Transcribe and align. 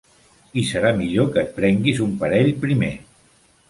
I 0.61 0.63
serà 0.69 0.93
millor 1.03 1.31
que 1.37 1.43
et 1.43 1.53
prenguis 1.61 2.03
un 2.09 2.19
parell 2.25 2.53
primer. 2.67 2.95